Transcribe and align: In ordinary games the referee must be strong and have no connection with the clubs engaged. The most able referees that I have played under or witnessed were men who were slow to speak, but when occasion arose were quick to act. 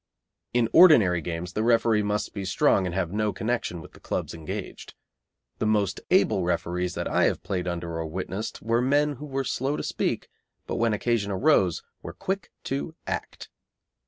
In 0.51 0.67
ordinary 0.73 1.21
games 1.21 1.53
the 1.53 1.61
referee 1.61 2.01
must 2.01 2.33
be 2.33 2.43
strong 2.43 2.87
and 2.87 2.95
have 2.95 3.11
no 3.11 3.31
connection 3.31 3.81
with 3.81 3.91
the 3.93 3.99
clubs 3.99 4.33
engaged. 4.33 4.95
The 5.59 5.67
most 5.67 6.01
able 6.09 6.43
referees 6.43 6.95
that 6.95 7.07
I 7.07 7.25
have 7.25 7.43
played 7.43 7.67
under 7.67 7.99
or 7.99 8.07
witnessed 8.07 8.63
were 8.63 8.81
men 8.81 9.17
who 9.17 9.27
were 9.27 9.43
slow 9.43 9.77
to 9.77 9.83
speak, 9.83 10.27
but 10.65 10.77
when 10.77 10.93
occasion 10.93 11.29
arose 11.31 11.83
were 12.01 12.13
quick 12.13 12.51
to 12.63 12.95
act. 13.05 13.49